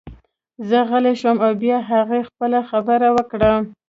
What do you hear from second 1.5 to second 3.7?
بیا هغې خپله خبره وکړه